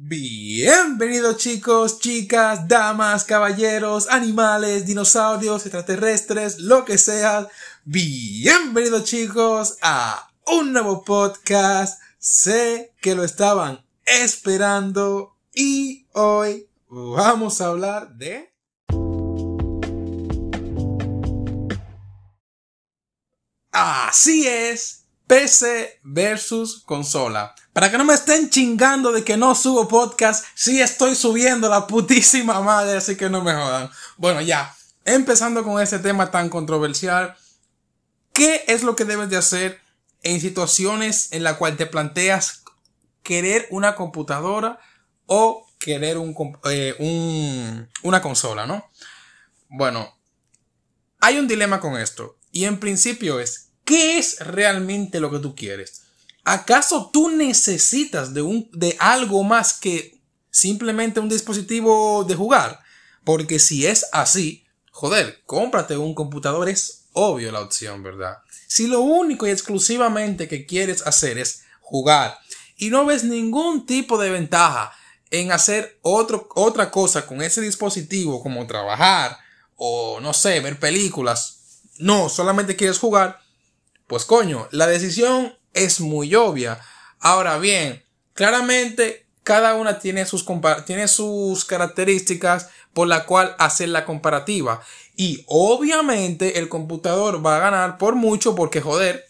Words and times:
Bienvenidos 0.00 1.38
chicos, 1.38 1.98
chicas, 1.98 2.68
damas, 2.68 3.24
caballeros, 3.24 4.08
animales, 4.08 4.86
dinosaurios, 4.86 5.66
extraterrestres, 5.66 6.60
lo 6.60 6.84
que 6.84 6.96
sea. 6.96 7.48
Bienvenidos 7.84 9.02
chicos 9.02 9.76
a 9.82 10.30
un 10.46 10.72
nuevo 10.72 11.02
podcast. 11.02 12.00
Sé 12.16 12.94
que 13.00 13.16
lo 13.16 13.24
estaban 13.24 13.84
esperando 14.04 15.34
y 15.52 16.06
hoy 16.12 16.68
vamos 16.86 17.60
a 17.60 17.66
hablar 17.66 18.14
de... 18.14 18.54
Así 23.72 24.46
es, 24.46 24.97
PC 25.28 26.00
versus 26.02 26.82
consola. 26.84 27.54
Para 27.72 27.90
que 27.90 27.98
no 27.98 28.04
me 28.04 28.14
estén 28.14 28.50
chingando 28.50 29.12
de 29.12 29.22
que 29.22 29.36
no 29.36 29.54
subo 29.54 29.86
podcast, 29.86 30.44
sí 30.54 30.80
estoy 30.80 31.14
subiendo 31.14 31.68
la 31.68 31.86
putísima 31.86 32.60
madre, 32.60 32.96
así 32.96 33.16
que 33.16 33.30
no 33.30 33.44
me 33.44 33.52
jodan. 33.52 33.90
Bueno, 34.16 34.40
ya, 34.40 34.74
empezando 35.04 35.62
con 35.62 35.80
este 35.80 36.00
tema 36.00 36.30
tan 36.30 36.48
controversial, 36.48 37.36
¿qué 38.32 38.64
es 38.66 38.82
lo 38.82 38.96
que 38.96 39.04
debes 39.04 39.28
de 39.28 39.36
hacer 39.36 39.80
en 40.22 40.40
situaciones 40.40 41.30
en 41.32 41.44
la 41.44 41.58
cual 41.58 41.76
te 41.76 41.86
planteas 41.86 42.64
querer 43.22 43.68
una 43.70 43.94
computadora 43.94 44.80
o 45.26 45.66
querer 45.78 46.16
un, 46.16 46.34
eh, 46.64 46.96
un, 46.98 47.88
una 48.02 48.22
consola, 48.22 48.66
¿no? 48.66 48.90
Bueno, 49.68 50.18
hay 51.20 51.38
un 51.38 51.46
dilema 51.46 51.80
con 51.80 51.98
esto. 51.98 52.38
Y 52.50 52.64
en 52.64 52.80
principio 52.80 53.38
es, 53.40 53.67
¿Qué 53.88 54.18
es 54.18 54.40
realmente 54.40 55.18
lo 55.18 55.30
que 55.30 55.38
tú 55.38 55.54
quieres? 55.56 56.02
¿Acaso 56.44 57.08
tú 57.10 57.30
necesitas 57.30 58.34
de, 58.34 58.42
un, 58.42 58.68
de 58.74 58.94
algo 59.00 59.42
más 59.44 59.72
que 59.72 60.20
simplemente 60.50 61.20
un 61.20 61.30
dispositivo 61.30 62.22
de 62.24 62.34
jugar? 62.34 62.80
Porque 63.24 63.58
si 63.58 63.86
es 63.86 64.04
así, 64.12 64.66
joder, 64.90 65.40
cómprate 65.46 65.96
un 65.96 66.14
computador, 66.14 66.68
es 66.68 67.04
obvio 67.14 67.50
la 67.50 67.62
opción, 67.62 68.02
¿verdad? 68.02 68.36
Si 68.66 68.88
lo 68.88 69.00
único 69.00 69.46
y 69.46 69.52
exclusivamente 69.52 70.48
que 70.48 70.66
quieres 70.66 71.06
hacer 71.06 71.38
es 71.38 71.62
jugar 71.80 72.38
y 72.76 72.90
no 72.90 73.06
ves 73.06 73.24
ningún 73.24 73.86
tipo 73.86 74.18
de 74.18 74.28
ventaja 74.28 74.92
en 75.30 75.50
hacer 75.50 75.98
otro, 76.02 76.46
otra 76.56 76.90
cosa 76.90 77.24
con 77.26 77.40
ese 77.40 77.62
dispositivo 77.62 78.42
como 78.42 78.66
trabajar 78.66 79.38
o 79.76 80.20
no 80.20 80.34
sé, 80.34 80.60
ver 80.60 80.78
películas, 80.78 81.80
no, 81.96 82.28
solamente 82.28 82.76
quieres 82.76 82.98
jugar, 82.98 83.47
pues 84.08 84.24
coño, 84.24 84.66
la 84.72 84.88
decisión 84.88 85.56
es 85.74 86.00
muy 86.00 86.34
obvia. 86.34 86.80
Ahora 87.20 87.58
bien, 87.58 88.02
claramente 88.34 89.26
cada 89.44 89.74
una 89.74 90.00
tiene 90.00 90.26
sus, 90.26 90.44
tiene 90.84 91.06
sus 91.08 91.64
características 91.64 92.70
por 92.92 93.06
la 93.06 93.26
cual 93.26 93.54
hacer 93.58 93.90
la 93.90 94.04
comparativa. 94.04 94.82
Y 95.14 95.44
obviamente 95.46 96.58
el 96.58 96.68
computador 96.68 97.44
va 97.44 97.56
a 97.56 97.60
ganar 97.60 97.98
por 97.98 98.14
mucho 98.14 98.54
porque 98.54 98.80
joder, 98.80 99.26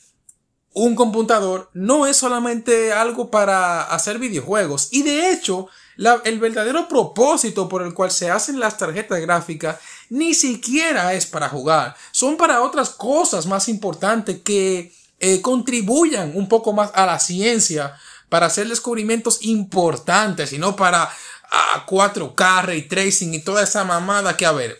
un 0.72 0.94
computador 0.94 1.70
no 1.74 2.06
es 2.06 2.16
solamente 2.16 2.92
algo 2.92 3.30
para 3.30 3.82
hacer 3.82 4.18
videojuegos. 4.18 4.88
Y 4.92 5.02
de 5.02 5.32
hecho, 5.32 5.68
el 6.24 6.38
verdadero 6.38 6.86
propósito 6.86 7.68
por 7.68 7.82
el 7.82 7.92
cual 7.92 8.10
se 8.10 8.30
hacen 8.30 8.60
las 8.60 8.78
tarjetas 8.78 9.20
gráficas 9.20 9.78
ni 10.10 10.32
siquiera 10.32 11.12
es 11.14 11.26
para 11.26 11.48
jugar. 11.48 11.96
Son 12.12 12.36
para 12.36 12.62
otras 12.62 12.90
cosas 12.90 13.46
más 13.46 13.68
importantes 13.68 14.40
que 14.42 14.92
eh, 15.18 15.40
contribuyan 15.42 16.32
un 16.36 16.48
poco 16.48 16.72
más 16.72 16.92
a 16.94 17.04
la 17.04 17.18
ciencia 17.18 17.94
para 18.28 18.46
hacer 18.46 18.68
descubrimientos 18.68 19.38
importantes 19.42 20.52
y 20.52 20.58
no 20.58 20.76
para 20.76 21.10
4K, 21.86 22.62
ray 22.62 22.82
tracing 22.82 23.34
y 23.34 23.40
toda 23.40 23.64
esa 23.64 23.84
mamada 23.84 24.36
que 24.36 24.46
a 24.46 24.52
ver, 24.52 24.76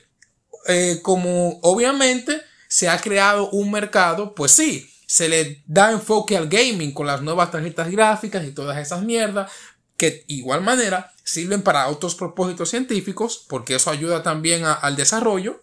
eh, 0.67 1.01
como 1.03 1.59
obviamente 1.63 2.43
se 2.69 2.89
ha 2.89 3.01
creado 3.01 3.51
un 3.51 3.71
mercado, 3.71 4.35
pues 4.35 4.53
sí, 4.53 4.89
se 5.07 5.29
le 5.29 5.63
da 5.67 5.91
enfoque 5.91 6.37
al 6.37 6.49
gaming 6.49 6.93
con 6.93 7.07
las 7.07 7.23
nuevas 7.23 7.51
tarjetas 7.51 7.91
gráficas 7.91 8.45
y 8.45 8.53
todas 8.53 8.77
esas 8.77 9.03
mierdas, 9.03 9.51
que 9.99 10.25
igual 10.29 10.63
manera 10.63 11.13
sirven 11.25 11.61
para 11.61 11.89
otros 11.89 12.15
propósitos 12.15 12.71
científicos, 12.71 13.45
porque 13.49 13.75
eso 13.75 13.91
ayuda 13.91 14.23
también 14.23 14.65
al 14.65 14.97
desarrollo, 14.97 15.63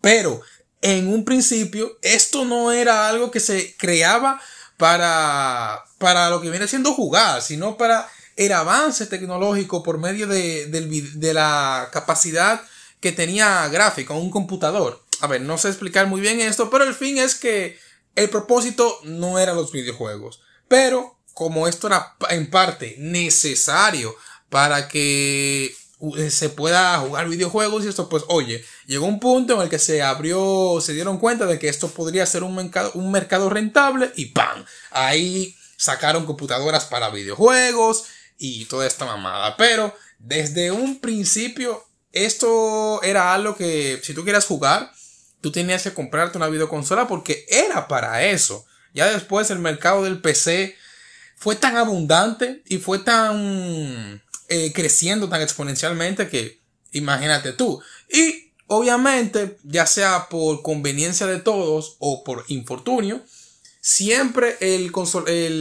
pero 0.00 0.40
en 0.80 1.08
un 1.08 1.26
principio 1.26 1.98
esto 2.00 2.46
no 2.46 2.72
era 2.72 3.08
algo 3.08 3.30
que 3.30 3.40
se 3.40 3.76
creaba 3.76 4.40
para, 4.78 5.84
para 5.98 6.30
lo 6.30 6.40
que 6.40 6.48
viene 6.48 6.68
siendo 6.68 6.94
jugar, 6.94 7.42
sino 7.42 7.76
para 7.76 8.08
el 8.36 8.52
avance 8.52 9.04
tecnológico 9.06 9.82
por 9.82 9.98
medio 9.98 10.26
de, 10.26 10.66
de 10.66 11.34
la 11.34 11.90
capacidad 11.92 12.62
que 13.00 13.12
tenía 13.12 13.68
gráfica, 13.68 14.14
un 14.14 14.30
computador. 14.30 15.02
A 15.20 15.26
ver, 15.26 15.42
no 15.42 15.58
sé 15.58 15.68
explicar 15.68 16.06
muy 16.06 16.20
bien 16.22 16.40
esto, 16.40 16.70
pero 16.70 16.84
el 16.84 16.94
fin 16.94 17.18
es 17.18 17.34
que 17.34 17.78
el 18.14 18.30
propósito 18.30 18.98
no 19.04 19.38
era 19.38 19.52
los 19.52 19.72
videojuegos. 19.72 20.40
Pero 20.68 21.19
como 21.34 21.68
esto 21.68 21.86
era 21.86 22.16
en 22.30 22.50
parte 22.50 22.96
necesario 22.98 24.14
para 24.48 24.88
que 24.88 25.74
eh, 26.16 26.30
se 26.30 26.48
pueda 26.48 26.98
jugar 26.98 27.28
videojuegos 27.28 27.84
y 27.84 27.88
esto 27.88 28.08
pues 28.08 28.24
oye 28.28 28.64
llegó 28.86 29.06
un 29.06 29.20
punto 29.20 29.54
en 29.54 29.60
el 29.60 29.68
que 29.68 29.78
se 29.78 30.02
abrió 30.02 30.80
se 30.80 30.94
dieron 30.94 31.18
cuenta 31.18 31.44
de 31.44 31.58
que 31.58 31.68
esto 31.68 31.88
podría 31.88 32.24
ser 32.24 32.42
un 32.42 32.54
mercado, 32.54 32.90
un 32.94 33.12
mercado 33.12 33.50
rentable 33.50 34.10
y 34.16 34.26
¡pam! 34.26 34.64
ahí 34.90 35.54
sacaron 35.76 36.24
computadoras 36.24 36.86
para 36.86 37.10
videojuegos 37.10 38.04
y 38.38 38.64
toda 38.64 38.86
esta 38.86 39.04
mamada 39.04 39.58
pero 39.58 39.94
desde 40.18 40.70
un 40.70 41.00
principio 41.00 41.84
esto 42.12 43.02
era 43.02 43.34
algo 43.34 43.54
que 43.54 44.00
si 44.02 44.14
tú 44.14 44.24
quieras 44.24 44.46
jugar 44.46 44.92
tú 45.42 45.52
tenías 45.52 45.82
que 45.82 45.92
comprarte 45.92 46.38
una 46.38 46.48
videoconsola 46.48 47.06
porque 47.06 47.44
era 47.46 47.88
para 47.88 48.24
eso 48.24 48.64
ya 48.94 49.06
después 49.10 49.50
el 49.50 49.58
mercado 49.58 50.02
del 50.02 50.22
PC 50.22 50.76
fue 51.40 51.56
tan 51.56 51.78
abundante 51.78 52.62
y 52.66 52.76
fue 52.76 52.98
tan 52.98 54.22
eh, 54.48 54.72
creciendo 54.74 55.26
tan 55.26 55.40
exponencialmente 55.40 56.28
que 56.28 56.60
imagínate 56.92 57.54
tú. 57.54 57.80
Y 58.10 58.52
obviamente, 58.66 59.56
ya 59.62 59.86
sea 59.86 60.28
por 60.28 60.60
conveniencia 60.60 61.26
de 61.26 61.38
todos 61.38 61.96
o 61.98 62.24
por 62.24 62.44
infortunio, 62.48 63.22
siempre 63.80 64.58
el 64.60 64.92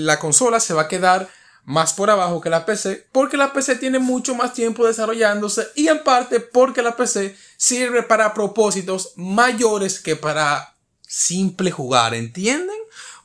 la 0.06 0.20
consola 0.20 0.60
se 0.60 0.74
va 0.74 0.84
a 0.84 0.88
quedar 0.90 1.30
más 1.64 1.94
por 1.94 2.10
abajo 2.10 2.42
que 2.42 2.50
la 2.50 2.66
PC 2.66 3.08
porque 3.14 3.38
la 3.38 3.54
PC 3.54 3.78
tiene 3.78 4.00
mucho 4.00 4.36
más 4.36 4.54
tiempo 4.54 4.86
desarrollándose 4.86 5.66
y 5.76 5.88
en 5.88 6.04
parte 6.04 6.42
porque 6.42 6.82
la 6.82 6.98
PC 6.98 7.38
sirve 7.56 8.04
para 8.04 8.34
propósitos 8.34 9.14
mayores 9.16 10.02
que 10.02 10.18
para 10.18 10.76
simple 11.08 11.72
jugar, 11.72 12.14
¿entienden? 12.16 12.78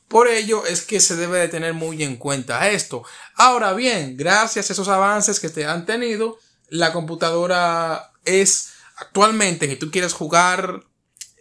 Por 0.09 0.29
ello 0.29 0.67
es 0.67 0.83
que 0.83 1.01
se 1.01 1.17
debe 1.17 1.39
de 1.39 1.49
tener 1.49 1.75
muy 1.75 2.03
en 2.03 2.17
cuenta 2.17 2.69
esto. 2.71 3.05
Ahora 3.35 3.73
bien, 3.73 4.17
gracias 4.17 4.69
a 4.69 4.73
esos 4.73 4.89
avances 4.89 5.41
que 5.41 5.49
te 5.49 5.67
han 5.67 5.87
tenido, 5.87 6.39
la 6.69 6.93
computadora 6.93 8.13
es 8.25 8.71
actualmente, 8.97 9.69
si 9.69 9.77
tú 9.77 9.91
quieres 9.91 10.13
jugar 10.13 10.85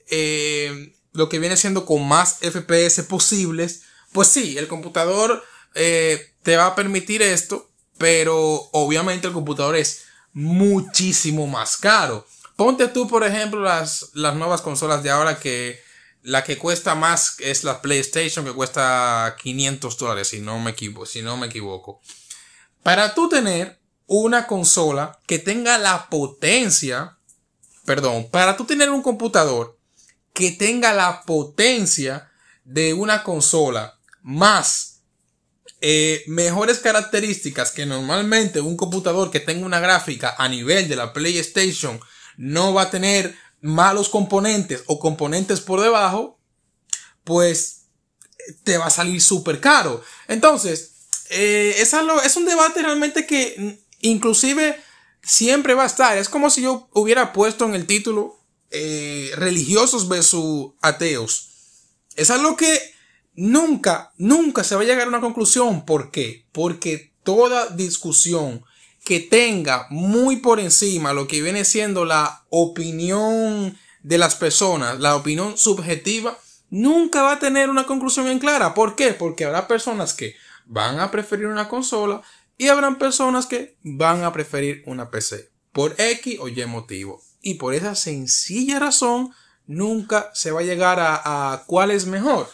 eh, 0.09 0.95
lo 1.11 1.29
que 1.29 1.39
viene 1.39 1.57
siendo 1.57 1.85
con 1.85 2.07
más 2.07 2.37
FPS 2.41 3.03
posibles, 3.03 3.83
pues 4.11 4.27
sí, 4.27 4.57
el 4.57 4.67
computador 4.67 5.43
eh, 5.75 6.33
te 6.43 6.57
va 6.57 6.67
a 6.67 6.75
permitir 6.75 7.21
esto, 7.21 7.69
pero 7.97 8.37
obviamente 8.71 9.27
el 9.27 9.33
computador 9.33 9.75
es 9.75 10.03
muchísimo 10.33 11.47
más 11.47 11.77
caro. 11.77 12.25
Ponte 12.55 12.87
tú, 12.87 13.07
por 13.07 13.23
ejemplo, 13.23 13.61
las, 13.61 14.09
las 14.13 14.35
nuevas 14.35 14.61
consolas 14.61 15.03
de 15.03 15.09
ahora 15.09 15.39
que 15.39 15.81
la 16.23 16.43
que 16.43 16.57
cuesta 16.57 16.95
más 16.95 17.35
es 17.39 17.63
la 17.63 17.81
PlayStation, 17.81 18.45
que 18.45 18.53
cuesta 18.53 19.35
500 19.41 19.97
dólares, 19.97 20.29
si 20.29 20.39
no 20.39 20.59
me 20.59 20.71
equivoco. 20.71 21.05
Si 21.05 21.21
no 21.21 21.37
me 21.37 21.47
equivoco. 21.47 22.01
Para 22.81 23.13
tú 23.13 23.29
tener 23.29 23.79
una 24.07 24.47
consola 24.47 25.19
que 25.27 25.39
tenga 25.39 25.77
la 25.77 26.09
potencia, 26.09 27.17
perdón, 27.85 28.29
para 28.31 28.57
tú 28.57 28.65
tener 28.65 28.89
un 28.89 29.01
computador 29.01 29.77
que 30.33 30.51
tenga 30.51 30.93
la 30.93 31.23
potencia 31.23 32.31
de 32.63 32.93
una 32.93 33.23
consola 33.23 33.99
más 34.21 35.01
eh, 35.81 36.23
mejores 36.27 36.79
características 36.79 37.71
que 37.71 37.85
normalmente 37.85 38.61
un 38.61 38.77
computador 38.77 39.29
que 39.29 39.41
tenga 39.41 39.65
una 39.65 39.81
gráfica 39.81 40.33
a 40.37 40.47
nivel 40.47 40.87
de 40.87 40.95
la 40.95 41.11
PlayStation 41.11 41.99
no 42.37 42.73
va 42.73 42.83
a 42.83 42.89
tener 42.89 43.35
malos 43.63 44.09
componentes 44.09 44.83
o 44.87 44.99
componentes 44.99 45.61
por 45.61 45.81
debajo, 45.81 46.37
pues 47.23 47.85
te 48.63 48.77
va 48.77 48.87
a 48.87 48.91
salir 48.91 49.21
súper 49.21 49.61
caro. 49.61 50.03
Entonces, 50.27 50.91
eh, 51.29 51.75
es, 51.77 51.93
es 52.25 52.35
un 52.35 52.45
debate 52.45 52.81
realmente 52.81 53.25
que 53.25 53.79
inclusive 54.01 54.79
siempre 55.23 55.73
va 55.73 55.83
a 55.83 55.87
estar. 55.87 56.17
Es 56.17 56.27
como 56.27 56.49
si 56.49 56.61
yo 56.61 56.89
hubiera 56.91 57.31
puesto 57.31 57.63
en 57.65 57.73
el 57.73 57.87
título 57.87 58.37
eh, 58.69 59.31
religiosos 59.35 60.09
versus 60.09 60.73
ateos. 60.81 61.49
Es 62.17 62.31
algo 62.31 62.57
que 62.57 62.93
nunca, 63.33 64.13
nunca 64.17 64.65
se 64.65 64.75
va 64.75 64.81
a 64.81 64.85
llegar 64.85 65.05
a 65.05 65.09
una 65.09 65.21
conclusión. 65.21 65.85
¿Por 65.85 66.11
qué? 66.11 66.45
Porque 66.51 67.13
toda 67.23 67.67
discusión 67.69 68.65
que 69.03 69.19
tenga 69.19 69.87
muy 69.89 70.37
por 70.37 70.59
encima 70.59 71.13
lo 71.13 71.27
que 71.27 71.41
viene 71.41 71.65
siendo 71.65 72.05
la 72.05 72.45
opinión 72.49 73.77
de 74.01 74.17
las 74.17 74.35
personas, 74.35 74.99
la 74.99 75.15
opinión 75.15 75.57
subjetiva, 75.57 76.37
nunca 76.69 77.21
va 77.21 77.33
a 77.33 77.39
tener 77.39 77.69
una 77.69 77.85
conclusión 77.85 78.27
en 78.27 78.39
clara. 78.39 78.73
¿Por 78.73 78.95
qué? 78.95 79.13
Porque 79.13 79.45
habrá 79.45 79.67
personas 79.67 80.13
que 80.13 80.35
van 80.65 80.99
a 80.99 81.11
preferir 81.11 81.47
una 81.47 81.69
consola 81.69 82.21
y 82.57 82.67
habrán 82.67 82.97
personas 82.97 83.45
que 83.45 83.77
van 83.83 84.23
a 84.23 84.31
preferir 84.31 84.83
una 84.85 85.09
PC 85.09 85.49
por 85.71 85.95
X 85.97 86.37
o 86.39 86.47
Y 86.47 86.65
motivo. 86.65 87.21
Y 87.41 87.55
por 87.55 87.73
esa 87.73 87.95
sencilla 87.95 88.79
razón, 88.79 89.33
nunca 89.67 90.31
se 90.33 90.51
va 90.51 90.61
a 90.61 90.63
llegar 90.63 90.97
a, 90.99 91.63
cuál 91.67 91.91
es 91.91 92.05
mejor. 92.05 92.49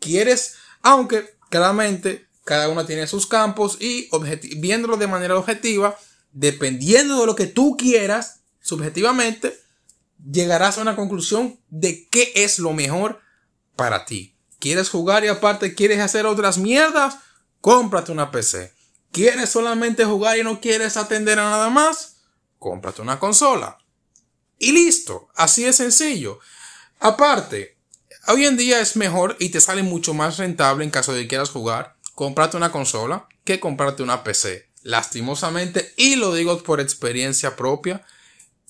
Quieres, 0.00 0.56
aunque 0.82 1.34
claramente 1.48 2.26
cada 2.44 2.68
uno 2.68 2.84
tiene 2.84 3.06
sus 3.06 3.26
campos 3.26 3.78
y 3.80 4.08
viéndolo 4.56 4.96
de 4.96 5.06
manera 5.06 5.36
objetiva, 5.36 5.98
dependiendo 6.32 7.20
de 7.20 7.26
lo 7.26 7.34
que 7.34 7.46
tú 7.46 7.76
quieras, 7.76 8.40
subjetivamente, 8.60 9.58
llegarás 10.30 10.78
a 10.78 10.82
una 10.82 10.96
conclusión 10.96 11.58
de 11.68 12.06
qué 12.08 12.32
es 12.34 12.58
lo 12.58 12.72
mejor 12.72 13.20
para 13.76 14.04
ti. 14.04 14.36
¿Quieres 14.58 14.88
jugar 14.88 15.24
y 15.24 15.28
aparte 15.28 15.74
quieres 15.74 16.00
hacer 16.00 16.26
otras 16.26 16.58
mierdas? 16.58 17.16
Cómprate 17.60 18.12
una 18.12 18.30
PC. 18.30 18.72
¿Quieres 19.10 19.50
solamente 19.50 20.04
jugar 20.04 20.38
y 20.38 20.42
no 20.42 20.60
quieres 20.60 20.96
atender 20.96 21.38
a 21.38 21.50
nada 21.50 21.70
más? 21.70 22.16
Cómprate 22.58 23.02
una 23.02 23.18
consola. 23.18 23.78
Y 24.58 24.72
listo, 24.72 25.28
así 25.34 25.64
de 25.64 25.72
sencillo. 25.72 26.40
Aparte, 27.00 27.76
hoy 28.28 28.46
en 28.46 28.56
día 28.56 28.80
es 28.80 28.96
mejor 28.96 29.36
y 29.38 29.50
te 29.50 29.60
sale 29.60 29.82
mucho 29.82 30.14
más 30.14 30.38
rentable 30.38 30.84
en 30.84 30.90
caso 30.90 31.12
de 31.12 31.22
que 31.22 31.28
quieras 31.28 31.50
jugar, 31.50 31.93
cómprate 32.14 32.56
una 32.56 32.72
consola 32.72 33.28
que 33.44 33.60
comprarte 33.60 34.02
una 34.02 34.24
PC. 34.24 34.68
Lastimosamente, 34.82 35.94
y 35.96 36.16
lo 36.16 36.34
digo 36.34 36.62
por 36.62 36.80
experiencia 36.80 37.56
propia, 37.56 38.04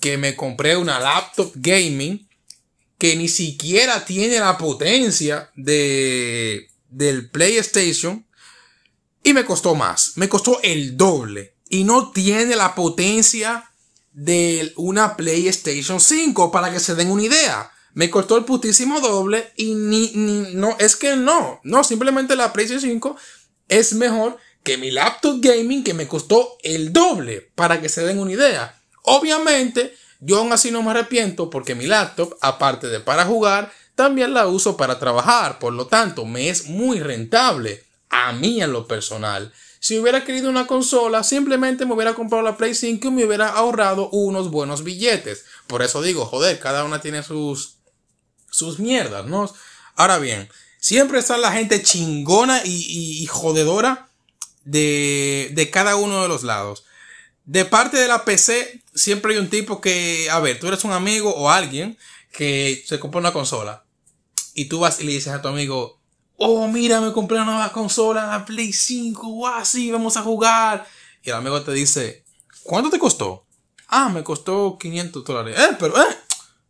que 0.01 0.17
me 0.17 0.37
compré 0.37 0.77
una 0.77 1.01
laptop 1.01 1.53
gaming 1.55 2.29
que 2.99 3.17
ni 3.17 3.29
siquiera 3.29 4.05
tiene 4.05 4.39
la 4.39 4.57
potencia 4.57 5.51
de, 5.57 6.71
del 6.89 7.29
PlayStation 7.31 8.25
y 9.23 9.33
me 9.33 9.45
costó 9.45 9.75
más, 9.75 10.13
me 10.17 10.29
costó 10.29 10.61
el 10.63 10.97
doble 10.97 11.55
y 11.69 11.85
no 11.85 12.13
tiene 12.13 12.55
la 12.55 12.75
potencia 12.75 13.71
de 14.13 14.73
una 14.77 15.17
PlayStation 15.17 16.01
5 16.01 16.53
para 16.53 16.73
que 16.73 16.79
se 16.79 16.95
den 16.95 17.11
una 17.11 17.25
idea. 17.25 17.71
Me 17.95 18.11
costó 18.11 18.37
el 18.37 18.45
putísimo 18.45 19.01
doble 19.01 19.53
y 19.57 19.75
ni, 19.75 20.13
ni, 20.15 20.55
no, 20.55 20.77
es 20.79 20.97
que 20.97 21.17
no, 21.17 21.61
no, 21.63 21.85
simplemente 21.85 22.37
la 22.37 22.53
PlayStation 22.53 22.91
5 22.91 23.17
es 23.69 23.95
mejor 23.95 24.39
que 24.63 24.79
mi 24.79 24.91
laptop 24.91 25.39
gaming 25.41 25.85
que 25.85 25.95
me 25.95 26.09
costó 26.09 26.57
el 26.63 26.93
doble 26.93 27.51
para 27.55 27.81
que 27.81 27.89
se 27.89 28.05
den 28.05 28.19
una 28.19 28.33
idea. 28.33 28.81
Obviamente, 29.03 29.95
yo 30.21 30.39
aún 30.39 30.53
así 30.53 30.71
no 30.71 30.83
me 30.83 30.91
arrepiento 30.91 31.51
porque 31.51 31.75
mi 31.75 31.87
laptop, 31.87 32.37
aparte 32.41 32.89
de 32.89 33.01
para 33.01 33.27
jugar, 33.27 33.71
también 33.95 34.33
la 34.33 34.47
uso 34.47 34.77
para 34.77 34.99
trabajar. 34.99 35.59
Por 35.59 35.75
lo 35.75 35.87
tanto, 35.87 36.25
me 36.25 36.49
es 36.49 36.67
muy 36.67 37.01
rentable 37.01 37.85
a 38.09 38.33
mí 38.33 38.63
en 38.63 38.73
lo 38.73 38.89
personal. 38.89 39.53
Si 39.81 39.99
hubiera 39.99 40.25
querido 40.25 40.49
una 40.49 40.67
consola, 40.67 41.23
simplemente 41.23 41.85
me 41.85 41.93
hubiera 41.93 42.15
comprado 42.15 42.43
la 42.43 42.57
Play 42.57 42.75
5 42.75 43.07
y 43.07 43.11
me 43.11 43.27
hubiera 43.27 43.51
ahorrado 43.51 44.09
unos 44.11 44.51
buenos 44.51 44.83
billetes. 44.83 45.45
Por 45.67 45.83
eso 45.83 46.01
digo, 46.01 46.25
joder, 46.25 46.59
cada 46.59 46.85
una 46.85 47.03
tiene 47.03 47.23
sus, 47.23 47.77
sus 48.51 48.79
mierdas, 48.79 49.27
¿no? 49.27 49.53
Ahora 49.95 50.19
bien, 50.19 50.49
siempre 50.85 51.19
está 51.19 51.39
la 51.39 51.51
gente 51.51 51.83
chingona 51.83 52.61
y, 52.63 53.23
y 53.23 53.25
jodedora 53.25 54.11
de, 54.65 55.51
de 55.55 55.71
cada 55.71 55.97
uno 55.97 56.21
de 56.21 56.29
los 56.29 56.43
lados. 56.43 56.85
De 57.47 57.65
parte 57.65 57.97
de 57.97 58.07
la 58.07 58.27
PC, 58.27 58.83
siempre 58.95 59.33
hay 59.33 59.41
un 59.41 59.49
tipo 59.49 59.81
que, 59.81 60.29
a 60.31 60.41
ver, 60.41 60.61
tú 60.61 60.69
eres 60.69 60.85
un 60.85 60.93
amigo 60.93 61.35
o 61.35 61.49
alguien 61.49 61.97
que 62.33 62.85
se 62.87 63.01
compra 63.01 63.21
una 63.21 63.33
consola 63.33 63.87
y 64.53 64.67
tú 64.67 64.81
vas 64.81 65.01
y 65.01 65.05
le 65.05 65.13
dices 65.13 65.33
a 65.33 65.41
tu 65.41 65.49
amigo, 65.49 66.03
oh, 66.37 66.69
mira, 66.69 67.01
me 67.01 67.15
compré 67.15 67.39
una 67.39 67.47
nueva 67.47 67.73
consola, 67.73 68.27
la 68.27 68.45
Play 68.45 68.75
5, 68.75 69.27
wow, 69.27 69.65
sí, 69.65 69.91
vamos 69.91 70.19
a 70.19 70.23
jugar. 70.23 70.87
Y 71.23 71.31
el 71.31 71.37
amigo 71.37 71.63
te 71.63 71.73
dice, 71.73 72.27
¿cuánto 72.63 72.91
te 72.91 72.99
costó? 72.99 73.47
Ah, 73.89 74.11
me 74.11 74.23
costó 74.23 74.77
500 74.79 75.25
dólares. 75.25 75.59
Eh, 75.59 75.77
pero, 75.79 75.99
eh, 75.99 76.15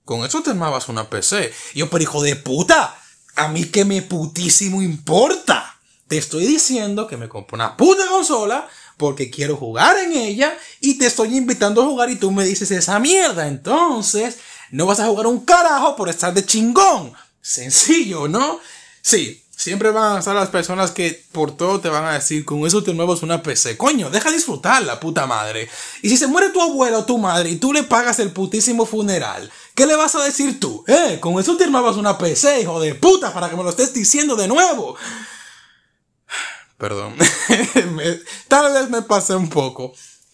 con 0.04 0.24
eso 0.24 0.40
te 0.40 0.50
armabas 0.50 0.88
una 0.88 1.10
PC. 1.10 1.52
Y 1.74 1.80
yo, 1.80 1.90
pero 1.90 2.04
hijo 2.04 2.22
de 2.22 2.36
puta, 2.36 3.00
a 3.36 3.48
mí 3.48 3.64
que 3.64 3.84
me 3.84 4.02
putísimo 4.02 4.82
importa. 4.82 5.78
Te 6.08 6.18
estoy 6.18 6.46
diciendo 6.46 7.06
que 7.06 7.16
me 7.16 7.28
compré 7.28 7.56
una 7.56 7.76
puta 7.76 8.06
consola 8.08 8.68
porque 8.96 9.30
quiero 9.30 9.56
jugar 9.56 9.96
en 9.98 10.12
ella 10.12 10.56
y 10.80 10.98
te 10.98 11.06
estoy 11.06 11.36
invitando 11.36 11.82
a 11.82 11.86
jugar 11.86 12.10
y 12.10 12.16
tú 12.16 12.30
me 12.30 12.44
dices 12.44 12.70
esa 12.70 12.98
mierda. 12.98 13.48
Entonces, 13.48 14.38
no 14.70 14.86
vas 14.86 15.00
a 15.00 15.06
jugar 15.06 15.26
un 15.26 15.40
carajo 15.44 15.96
por 15.96 16.08
estar 16.08 16.32
de 16.34 16.44
chingón. 16.44 17.12
Sencillo, 17.40 18.28
¿no? 18.28 18.60
Sí, 19.02 19.44
Siempre 19.56 19.90
van 19.92 20.16
a 20.16 20.18
estar 20.18 20.34
las 20.34 20.48
personas 20.48 20.90
que 20.90 21.24
por 21.32 21.56
todo 21.56 21.80
te 21.80 21.88
van 21.88 22.04
a 22.04 22.14
decir, 22.14 22.44
con 22.44 22.66
eso 22.66 22.82
te 22.82 22.92
mueves 22.92 23.22
una 23.22 23.42
PC. 23.42 23.76
Coño, 23.76 24.10
deja 24.10 24.30
disfrutar 24.30 24.82
la 24.82 24.98
puta 24.98 25.26
madre. 25.26 25.68
Y 26.02 26.08
si 26.08 26.16
se 26.16 26.26
muere 26.26 26.50
tu 26.50 26.60
abuelo 26.60 26.98
o 26.98 27.04
tu 27.04 27.18
madre 27.18 27.50
y 27.50 27.56
tú 27.56 27.72
le 27.72 27.84
pagas 27.84 28.18
el 28.18 28.30
putísimo 28.30 28.84
funeral, 28.84 29.50
¿qué 29.74 29.86
le 29.86 29.96
vas 29.96 30.14
a 30.14 30.24
decir 30.24 30.60
tú? 30.60 30.84
Eh, 30.86 31.18
con 31.20 31.38
eso 31.38 31.56
te 31.56 31.64
armabas 31.64 31.96
una 31.96 32.18
PC, 32.18 32.60
hijo 32.60 32.80
de 32.80 32.94
puta, 32.94 33.32
para 33.32 33.50
que 33.50 33.56
me 33.56 33.62
lo 33.62 33.70
estés 33.70 33.92
diciendo 33.92 34.36
de 34.36 34.48
nuevo. 34.48 34.96
Perdón. 36.78 37.16
tal 38.48 38.72
vez 38.72 38.90
me 38.90 39.02
pasé 39.02 39.34
un 39.34 39.48
poco. 39.48 39.92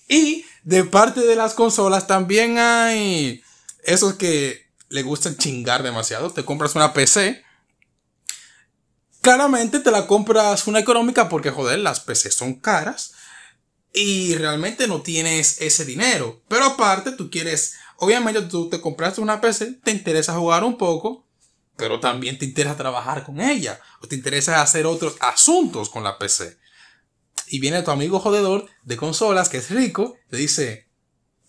Y 0.08 0.44
de 0.64 0.84
parte 0.84 1.20
de 1.20 1.36
las 1.36 1.54
consolas 1.54 2.06
también 2.06 2.58
hay 2.58 3.42
esos 3.84 4.14
que 4.14 4.70
le 4.88 5.02
gustan 5.02 5.36
chingar 5.36 5.82
demasiado. 5.82 6.30
Te 6.32 6.44
compras 6.44 6.74
una 6.74 6.92
PC. 6.92 7.44
Claramente 9.20 9.80
te 9.80 9.90
la 9.90 10.06
compras 10.06 10.66
una 10.66 10.80
económica 10.80 11.28
porque, 11.28 11.50
joder, 11.50 11.78
las 11.78 12.00
PCs 12.00 12.34
son 12.34 12.54
caras. 12.54 13.12
Y 13.92 14.34
realmente 14.34 14.86
no 14.86 15.02
tienes 15.02 15.60
ese 15.60 15.84
dinero. 15.84 16.42
Pero 16.48 16.64
aparte, 16.64 17.12
tú 17.12 17.30
quieres. 17.30 17.74
Obviamente, 18.00 18.42
tú 18.42 18.68
te 18.68 18.80
compraste 18.80 19.20
una 19.20 19.40
PC, 19.40 19.80
te 19.84 19.92
interesa 19.92 20.34
jugar 20.34 20.64
un 20.64 20.76
poco 20.76 21.30
pero 21.80 21.98
también 21.98 22.38
te 22.38 22.44
interesa 22.44 22.76
trabajar 22.76 23.24
con 23.24 23.40
ella 23.40 23.80
o 24.02 24.06
te 24.06 24.14
interesa 24.14 24.60
hacer 24.60 24.84
otros 24.84 25.16
asuntos 25.18 25.88
con 25.88 26.04
la 26.04 26.18
PC. 26.18 26.58
Y 27.48 27.58
viene 27.58 27.82
tu 27.82 27.90
amigo 27.90 28.20
jodedor 28.20 28.68
de 28.84 28.98
consolas 28.98 29.48
que 29.48 29.56
es 29.56 29.70
rico, 29.70 30.18
te 30.28 30.36
dice, 30.36 30.88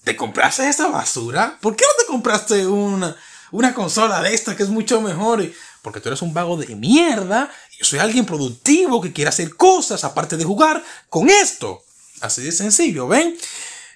¿te 0.05 0.15
compraste 0.15 0.67
esa 0.70 0.88
basura? 0.88 1.60
¿Por 1.62 1.75
qué 1.75 1.84
no 1.84 2.03
te 2.03 2.10
compraste 2.10 2.65
una, 2.65 3.15
una 3.51 3.74
consola 3.74 4.22
de 4.22 4.34
esta 4.34 4.55
que 4.55 4.63
es 4.63 4.70
mucho 4.70 5.01
mejor? 5.01 5.51
Porque 5.81 6.00
tú 6.00 6.08
eres 6.08 6.22
un 6.22 6.34
vago 6.34 6.55
de 6.55 6.75
mierda. 6.77 7.51
Yo 7.77 7.84
soy 7.84 8.00
alguien 8.00 8.25
productivo 8.25 9.01
que 9.01 9.12
quiere 9.12 9.29
hacer 9.29 9.55
cosas 9.58 10.05
aparte 10.05 10.38
de 10.38 10.46
jugar 10.46 10.81
con 11.10 11.29
esto. 11.29 11.84
Así 12.22 12.41
de 12.41 12.53
sencillo, 12.53 13.08
¿ven? 13.08 13.38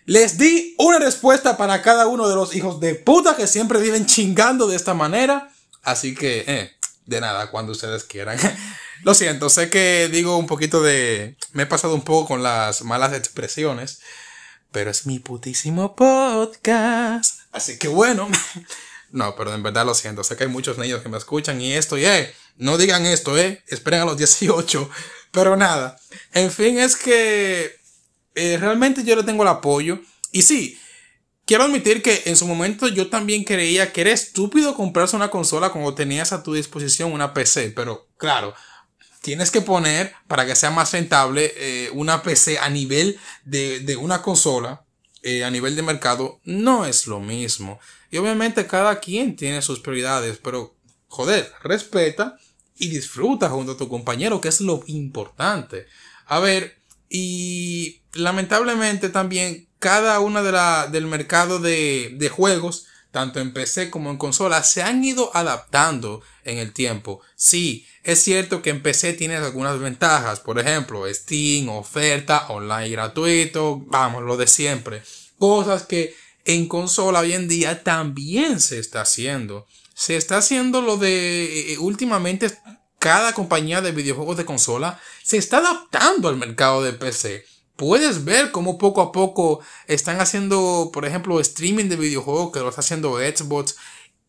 Les 0.05 0.37
di 0.37 0.75
una 0.77 0.99
respuesta 0.99 1.57
para 1.57 1.81
cada 1.81 2.05
uno 2.05 2.29
de 2.29 2.35
los 2.35 2.55
hijos 2.55 2.79
de 2.79 2.93
puta 2.93 3.35
que 3.35 3.47
siempre 3.47 3.79
viven 3.79 4.05
chingando 4.05 4.67
de 4.67 4.75
esta 4.75 4.93
manera. 4.93 5.51
Así 5.81 6.13
que, 6.13 6.43
eh, 6.47 6.71
de 7.07 7.21
nada, 7.21 7.49
cuando 7.49 7.71
ustedes 7.71 8.03
quieran. 8.03 8.37
Lo 9.03 9.15
siento, 9.15 9.49
sé 9.49 9.69
que 9.69 10.07
digo 10.11 10.37
un 10.37 10.45
poquito 10.45 10.83
de... 10.83 11.37
Me 11.53 11.63
he 11.63 11.65
pasado 11.65 11.95
un 11.95 12.03
poco 12.03 12.27
con 12.27 12.43
las 12.43 12.83
malas 12.83 13.13
expresiones, 13.13 13.99
pero 14.71 14.91
es 14.91 15.07
mi 15.07 15.17
putísimo 15.17 15.95
podcast. 15.95 17.39
Así 17.51 17.77
que 17.79 17.87
bueno. 17.87 18.29
No, 19.11 19.33
pero 19.37 19.53
en 19.53 19.63
verdad 19.63 19.85
lo 19.85 19.93
siento. 19.93 20.25
Sé 20.25 20.35
que 20.35 20.43
hay 20.43 20.49
muchos 20.49 20.77
niños 20.77 21.01
que 21.01 21.07
me 21.07 21.17
escuchan 21.17 21.61
y 21.61 21.71
esto, 21.71 21.97
y 21.97 22.05
eh, 22.05 22.33
no 22.57 22.77
digan 22.77 23.05
esto, 23.05 23.37
eh. 23.37 23.63
Esperen 23.67 24.01
a 24.01 24.05
los 24.05 24.17
18. 24.17 24.89
Pero 25.31 25.55
nada. 25.55 25.97
En 26.33 26.51
fin, 26.51 26.77
es 26.79 26.97
que 26.97 27.79
eh, 28.35 28.57
realmente 28.59 29.03
yo 29.03 29.15
le 29.15 29.23
tengo 29.23 29.43
el 29.43 29.49
apoyo. 29.49 29.99
Y 30.31 30.41
sí, 30.43 30.77
Quiero 31.45 31.65
admitir 31.65 32.01
que 32.01 32.23
en 32.25 32.35
su 32.35 32.47
momento 32.47 32.87
yo 32.87 33.07
también 33.07 33.43
creía 33.43 33.93
que 33.93 34.01
era 34.01 34.09
estúpido 34.09 34.73
comprarse 34.73 35.15
una 35.15 35.29
consola 35.29 35.69
cuando 35.69 35.93
tenías 35.93 36.33
a 36.33 36.41
tu 36.41 36.55
disposición 36.55 37.13
una 37.13 37.35
PC, 37.35 37.69
pero 37.69 38.07
claro, 38.17 38.55
tienes 39.21 39.51
que 39.51 39.61
poner 39.61 40.13
para 40.27 40.47
que 40.47 40.55
sea 40.55 40.71
más 40.71 40.91
rentable 40.91 41.53
eh, 41.55 41.91
una 41.93 42.23
PC 42.23 42.57
a 42.57 42.69
nivel 42.69 43.19
de, 43.43 43.95
una 43.99 44.23
consola, 44.23 44.85
eh, 45.21 45.43
a 45.43 45.51
nivel 45.51 45.75
de 45.75 45.83
mercado, 45.83 46.39
no 46.45 46.87
es 46.87 47.05
lo 47.05 47.19
mismo. 47.19 47.79
Y 48.09 48.17
obviamente 48.17 48.65
cada 48.65 48.99
quien 48.99 49.35
tiene 49.35 49.61
sus 49.61 49.79
prioridades, 49.79 50.39
pero 50.39 50.75
joder, 51.07 51.51
respeta 51.61 52.37
y 52.75 52.89
disfruta 52.89 53.51
junto 53.51 53.73
a 53.73 53.77
tu 53.77 53.87
compañero, 53.87 54.41
que 54.41 54.49
es 54.49 54.61
lo 54.61 54.83
importante. 54.87 55.85
A 56.25 56.39
ver, 56.39 56.79
y 57.09 58.01
lamentablemente 58.13 59.09
también 59.09 59.67
cada 59.79 60.19
una 60.19 60.41
de 60.41 60.51
la, 60.51 60.87
del 60.87 61.05
mercado 61.05 61.59
de, 61.59 62.13
de 62.17 62.29
juegos 62.29 62.87
tanto 63.15 63.39
en 63.39 63.53
PC 63.53 63.89
como 63.89 64.09
en 64.11 64.17
consola, 64.17 64.61
se 64.61 64.83
han 64.83 65.01
ido 65.01 65.31
adaptando 65.33 66.21
en 66.43 66.57
el 66.57 66.73
tiempo. 66.73 67.21
Sí, 67.37 67.87
es 68.03 68.21
cierto 68.21 68.61
que 68.61 68.71
en 68.71 68.83
PC 68.83 69.13
tienes 69.13 69.39
algunas 69.39 69.79
ventajas, 69.79 70.41
por 70.41 70.59
ejemplo, 70.59 71.05
Steam, 71.13 71.69
oferta, 71.69 72.47
online 72.49 72.89
gratuito, 72.89 73.81
vamos, 73.87 74.21
lo 74.21 74.35
de 74.35 74.47
siempre. 74.47 75.01
Cosas 75.39 75.83
que 75.83 76.13
en 76.43 76.67
consola 76.67 77.21
hoy 77.21 77.31
en 77.31 77.47
día 77.47 77.83
también 77.83 78.59
se 78.59 78.79
está 78.79 79.03
haciendo. 79.03 79.65
Se 79.93 80.17
está 80.17 80.39
haciendo 80.39 80.81
lo 80.81 80.97
de 80.97 81.71
eh, 81.71 81.77
últimamente 81.77 82.51
cada 83.05 83.33
compañía 83.33 83.81
de 83.81 83.91
videojuegos 83.91 84.35
de 84.35 84.45
consola 84.45 84.99
se 85.21 85.37
está 85.37 85.57
adaptando 85.57 86.27
al 86.27 86.37
mercado 86.37 86.81
de 86.81 86.91
PC 86.91 87.45
puedes 87.75 88.25
ver 88.25 88.49
cómo 88.49 88.79
poco 88.79 88.99
a 88.99 89.11
poco 89.11 89.59
están 89.85 90.19
haciendo, 90.21 90.89
por 90.91 91.05
ejemplo, 91.05 91.39
streaming 91.39 91.85
de 91.85 91.97
videojuegos 91.97 92.51
que 92.51 92.61
lo 92.61 92.69
está 92.69 92.81
haciendo 92.81 93.19
Xbox. 93.19 93.75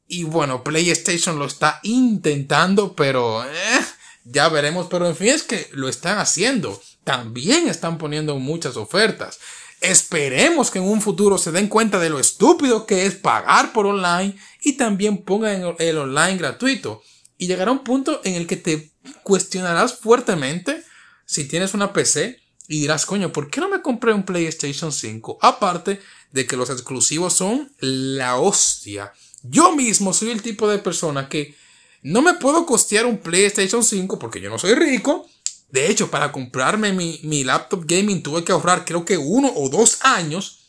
Y 0.06 0.24
bueno, 0.24 0.62
PlayStation 0.62 1.38
lo 1.38 1.46
está 1.46 1.80
intentando, 1.84 2.94
pero 2.94 3.44
eh, 3.44 3.80
ya 4.24 4.50
veremos. 4.50 4.88
Pero 4.90 5.08
en 5.08 5.16
fin, 5.16 5.28
es 5.28 5.42
que 5.42 5.70
lo 5.72 5.88
están 5.88 6.18
haciendo. 6.18 6.78
También 7.02 7.68
están 7.68 7.96
poniendo 7.96 8.36
muchas 8.36 8.76
ofertas. 8.76 9.38
Esperemos 9.80 10.70
que 10.70 10.80
en 10.80 10.84
un 10.84 11.00
futuro 11.00 11.38
se 11.38 11.50
den 11.50 11.68
cuenta 11.68 11.98
de 11.98 12.10
lo 12.10 12.18
estúpido 12.18 12.84
que 12.84 13.06
es 13.06 13.14
pagar 13.14 13.72
por 13.72 13.86
online 13.86 14.36
y 14.60 14.74
también 14.74 15.22
pongan 15.22 15.76
el 15.78 15.96
online 15.96 16.36
gratuito. 16.36 17.02
Y 17.38 17.46
llegará 17.46 17.70
un 17.70 17.84
punto 17.84 18.20
en 18.24 18.34
el 18.34 18.46
que 18.46 18.56
te 18.56 18.92
cuestionarás 19.22 19.98
fuertemente 19.98 20.82
si 21.26 21.46
tienes 21.46 21.74
una 21.74 21.92
PC 21.92 22.40
y 22.68 22.80
dirás, 22.80 23.06
coño, 23.06 23.32
¿por 23.32 23.50
qué 23.50 23.60
no 23.60 23.68
me 23.68 23.82
compré 23.82 24.12
un 24.12 24.24
PlayStation 24.24 24.92
5? 24.92 25.38
Aparte 25.40 26.00
de 26.32 26.46
que 26.46 26.56
los 26.56 26.70
exclusivos 26.70 27.34
son 27.34 27.72
la 27.78 28.36
hostia. 28.36 29.12
Yo 29.42 29.74
mismo 29.76 30.12
soy 30.12 30.30
el 30.30 30.42
tipo 30.42 30.68
de 30.68 30.78
persona 30.78 31.28
que 31.28 31.54
no 32.02 32.22
me 32.22 32.34
puedo 32.34 32.66
costear 32.66 33.06
un 33.06 33.18
PlayStation 33.18 33.84
5 33.84 34.18
porque 34.18 34.40
yo 34.40 34.50
no 34.50 34.58
soy 34.58 34.74
rico. 34.74 35.28
De 35.70 35.90
hecho, 35.90 36.10
para 36.10 36.32
comprarme 36.32 36.92
mi, 36.92 37.44
laptop 37.44 37.84
gaming 37.86 38.22
tuve 38.22 38.44
que 38.44 38.52
ahorrar 38.52 38.84
creo 38.84 39.04
que 39.04 39.18
uno 39.18 39.52
o 39.54 39.68
dos 39.68 39.98
años. 40.02 40.60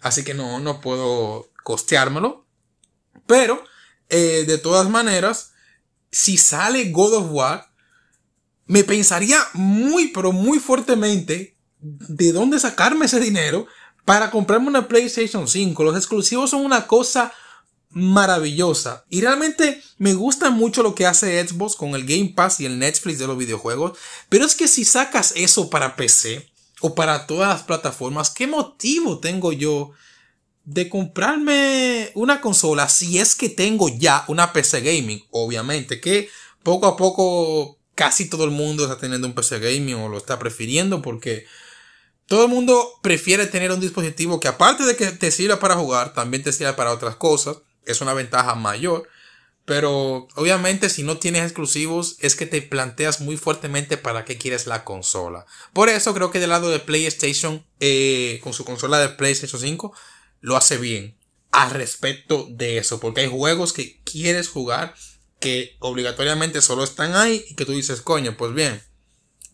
Así 0.00 0.24
que 0.24 0.34
no, 0.34 0.58
no 0.60 0.80
puedo 0.80 1.50
costeármelo. 1.64 2.46
Pero, 3.26 3.62
eh, 4.08 4.44
de 4.46 4.58
todas 4.58 4.88
maneras, 4.88 5.52
si 6.10 6.36
sale 6.36 6.90
God 6.90 7.14
of 7.14 7.26
War, 7.30 7.70
me 8.66 8.84
pensaría 8.84 9.38
muy, 9.54 10.08
pero 10.08 10.32
muy 10.32 10.58
fuertemente 10.58 11.56
de 11.80 12.32
dónde 12.32 12.58
sacarme 12.58 13.06
ese 13.06 13.20
dinero 13.20 13.66
para 14.04 14.30
comprarme 14.30 14.68
una 14.68 14.88
PlayStation 14.88 15.48
5. 15.48 15.84
Los 15.84 15.96
exclusivos 15.96 16.50
son 16.50 16.64
una 16.64 16.86
cosa 16.86 17.32
maravillosa. 17.90 19.04
Y 19.08 19.20
realmente 19.20 19.82
me 19.96 20.14
gusta 20.14 20.50
mucho 20.50 20.82
lo 20.82 20.94
que 20.94 21.06
hace 21.06 21.46
Xbox 21.46 21.76
con 21.76 21.94
el 21.94 22.06
Game 22.06 22.32
Pass 22.34 22.60
y 22.60 22.66
el 22.66 22.78
Netflix 22.78 23.18
de 23.18 23.26
los 23.26 23.38
videojuegos. 23.38 23.98
Pero 24.28 24.44
es 24.44 24.54
que 24.54 24.68
si 24.68 24.84
sacas 24.84 25.32
eso 25.36 25.70
para 25.70 25.96
PC 25.96 26.50
o 26.80 26.94
para 26.94 27.26
todas 27.26 27.48
las 27.48 27.62
plataformas, 27.62 28.30
¿qué 28.30 28.46
motivo 28.46 29.18
tengo 29.18 29.52
yo 29.52 29.92
de 30.68 30.90
comprarme 30.90 32.10
una 32.14 32.42
consola 32.42 32.90
si 32.90 33.18
es 33.18 33.34
que 33.34 33.48
tengo 33.48 33.88
ya 33.88 34.24
una 34.28 34.52
PC 34.52 34.82
gaming? 34.82 35.24
Obviamente 35.30 35.98
que 35.98 36.28
poco 36.62 36.86
a 36.86 36.96
poco 36.96 37.78
casi 37.94 38.28
todo 38.28 38.44
el 38.44 38.50
mundo 38.50 38.82
está 38.82 38.98
teniendo 38.98 39.26
un 39.26 39.32
PC 39.32 39.60
gaming 39.60 39.94
o 39.94 40.10
lo 40.10 40.18
está 40.18 40.38
prefiriendo 40.38 41.00
porque 41.00 41.46
todo 42.26 42.44
el 42.44 42.50
mundo 42.50 42.86
prefiere 43.02 43.46
tener 43.46 43.72
un 43.72 43.80
dispositivo 43.80 44.40
que 44.40 44.48
aparte 44.48 44.84
de 44.84 44.94
que 44.94 45.06
te 45.06 45.30
sirva 45.30 45.58
para 45.58 45.76
jugar, 45.76 46.12
también 46.12 46.42
te 46.42 46.52
sirva 46.52 46.76
para 46.76 46.92
otras 46.92 47.16
cosas. 47.16 47.56
Es 47.86 48.02
una 48.02 48.12
ventaja 48.12 48.54
mayor. 48.54 49.08
Pero 49.64 50.28
obviamente 50.34 50.90
si 50.90 51.02
no 51.02 51.18
tienes 51.18 51.44
exclusivos 51.44 52.16
es 52.20 52.36
que 52.36 52.46
te 52.46 52.62
planteas 52.62 53.20
muy 53.20 53.36
fuertemente 53.36 53.96
para 53.96 54.24
qué 54.26 54.36
quieres 54.36 54.66
la 54.66 54.84
consola. 54.84 55.46
Por 55.72 55.88
eso 55.88 56.12
creo 56.14 56.30
que 56.30 56.40
del 56.40 56.50
lado 56.50 56.70
de 56.70 56.78
PlayStation, 56.78 57.64
eh, 57.80 58.40
con 58.42 58.52
su 58.52 58.64
consola 58.64 58.98
de 58.98 59.10
PlayStation 59.10 59.60
5, 59.60 59.94
lo 60.40 60.56
hace 60.56 60.76
bien 60.76 61.16
al 61.50 61.70
respecto 61.70 62.46
de 62.50 62.78
eso. 62.78 63.00
Porque 63.00 63.22
hay 63.22 63.28
juegos 63.28 63.72
que 63.72 64.00
quieres 64.04 64.48
jugar 64.48 64.94
que 65.40 65.76
obligatoriamente 65.80 66.60
solo 66.60 66.84
están 66.84 67.14
ahí 67.14 67.44
y 67.48 67.54
que 67.54 67.64
tú 67.64 67.72
dices, 67.72 68.00
coño, 68.00 68.36
pues 68.36 68.52
bien, 68.54 68.82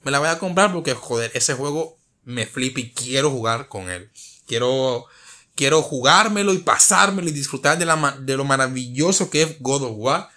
me 0.02 0.10
la 0.10 0.18
voy 0.18 0.28
a 0.28 0.38
comprar 0.38 0.72
porque, 0.72 0.94
joder, 0.94 1.30
ese 1.34 1.54
juego 1.54 1.98
me 2.24 2.46
flipa 2.46 2.80
y 2.80 2.92
quiero 2.92 3.30
jugar 3.30 3.68
con 3.68 3.90
él. 3.90 4.10
Quiero, 4.46 5.06
quiero 5.54 5.82
jugármelo 5.82 6.52
y 6.52 6.58
pasármelo 6.58 7.28
y 7.28 7.32
disfrutar 7.32 7.78
de, 7.78 7.86
la, 7.86 8.16
de 8.20 8.36
lo 8.36 8.44
maravilloso 8.44 9.30
que 9.30 9.42
es 9.42 9.60
God 9.60 9.82
of 9.82 9.92
War. 9.96 10.28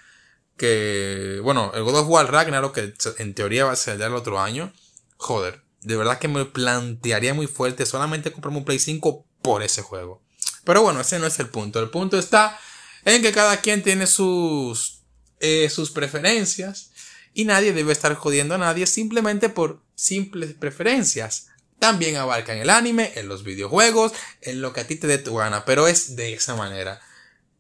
Que, 0.58 1.39
bueno, 1.44 1.72
el 1.75 1.84
God 1.84 2.00
of 2.00 2.08
War 2.08 2.32
Ragnarok, 2.32 2.74
que 2.74 2.94
en 3.18 3.34
teoría 3.34 3.66
va 3.66 3.74
a 3.74 3.77
ser 3.77 3.98
ya 3.98 4.08
el 4.08 4.16
otro 4.16 4.39
año. 4.39 4.74
Joder, 5.18 5.63
de 5.82 5.96
verdad 5.96 6.20
que 6.20 6.27
me 6.27 6.46
plantearía 6.46 7.34
muy 7.34 7.48
fuerte 7.48 7.86
solamente 7.86 8.32
comprarme 8.32 8.60
un 8.60 8.66
Play 8.66 8.80
5 8.80 9.25
por 9.42 9.63
ese 9.63 9.82
juego. 9.82 10.24
Pero 10.68 10.82
bueno, 10.82 11.00
ese 11.00 11.18
no 11.18 11.28
es 11.28 11.40
el 11.40 11.48
punto. 11.48 11.80
El 11.80 11.90
punto 11.90 12.20
está 12.20 12.60
en 13.06 13.22
que 13.22 13.32
cada 13.32 13.62
quien 13.62 13.82
tiene 13.82 14.06
sus 14.06 14.98
eh, 15.40 15.70
sus 15.70 15.92
preferencias 15.92 16.92
y 17.34 17.46
nadie 17.46 17.72
debe 17.72 17.94
estar 17.94 18.14
jodiendo 18.16 18.56
a 18.56 18.58
nadie 18.58 18.86
simplemente 18.86 19.48
por 19.48 19.82
simples 19.96 20.56
preferencias. 20.56 21.48
También 21.80 22.18
abarcan 22.18 22.58
el 22.58 22.70
anime, 22.70 23.14
en 23.16 23.30
los 23.30 23.46
videojuegos, 23.46 24.12
en 24.42 24.62
lo 24.62 24.74
que 24.74 24.82
a 24.82 24.88
ti 24.88 24.98
te 24.98 25.08
dé 25.08 25.20
tu 25.20 25.36
gana, 25.36 25.64
pero 25.64 25.88
es 25.88 26.18
de 26.18 26.34
esa 26.34 26.56
manera. 26.56 27.00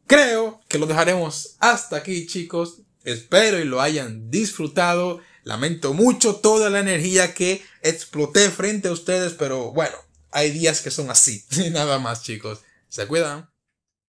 Creo 0.05 0.59
que 0.67 0.77
lo 0.77 0.85
dejaremos 0.85 1.55
hasta 1.59 1.95
aquí, 1.95 2.27
chicos. 2.27 2.81
Espero 3.05 3.57
y 3.57 3.63
lo 3.63 3.79
hayan 3.79 4.29
disfrutado. 4.29 5.21
Lamento 5.43 5.93
mucho 5.93 6.35
toda 6.35 6.69
la 6.69 6.79
energía 6.79 7.33
que 7.33 7.63
exploté 7.83 8.49
frente 8.49 8.89
a 8.89 8.91
ustedes, 8.91 9.31
pero 9.31 9.71
bueno, 9.71 9.95
hay 10.31 10.51
días 10.51 10.81
que 10.81 10.91
son 10.91 11.09
así. 11.09 11.45
Nada 11.71 11.99
más, 11.99 12.23
chicos. 12.23 12.59
Se 12.89 13.07
cuidan. 13.07 13.49